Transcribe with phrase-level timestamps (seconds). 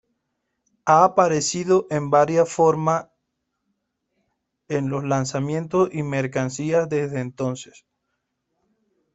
[0.85, 3.05] Ha aparecido en varias formas
[4.67, 7.85] en los lanzamientos y mercancías desde entonces.